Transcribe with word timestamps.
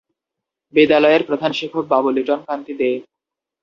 বিদ্যালয়ের 0.73 1.21
প্রধান 1.29 1.51
শিক্ষক 1.59 1.85
বাবু 1.87 2.09
লিটন 2.15 2.39
কান্তি 2.47 2.73
দে। 2.79 2.89